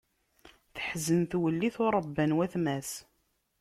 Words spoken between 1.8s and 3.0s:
ur ṛebban watma-s.